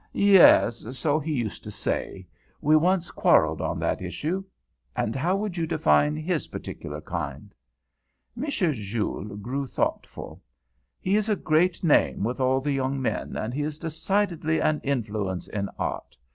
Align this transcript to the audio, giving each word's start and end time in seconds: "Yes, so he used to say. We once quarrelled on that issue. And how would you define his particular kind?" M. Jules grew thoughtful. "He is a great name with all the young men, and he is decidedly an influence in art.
"Yes, 0.13 0.97
so 0.97 1.19
he 1.19 1.31
used 1.31 1.63
to 1.63 1.69
say. 1.69 2.25
We 2.59 2.75
once 2.75 3.11
quarrelled 3.11 3.61
on 3.61 3.77
that 3.81 4.01
issue. 4.01 4.43
And 4.95 5.15
how 5.15 5.35
would 5.35 5.57
you 5.57 5.67
define 5.67 6.15
his 6.15 6.47
particular 6.47 7.01
kind?" 7.01 7.53
M. 8.35 8.49
Jules 8.49 9.37
grew 9.43 9.67
thoughtful. 9.67 10.41
"He 10.99 11.17
is 11.17 11.29
a 11.29 11.35
great 11.35 11.83
name 11.83 12.23
with 12.23 12.39
all 12.39 12.61
the 12.61 12.73
young 12.73 12.99
men, 12.99 13.35
and 13.35 13.53
he 13.53 13.61
is 13.61 13.77
decidedly 13.77 14.59
an 14.59 14.81
influence 14.83 15.47
in 15.47 15.69
art. 15.77 16.17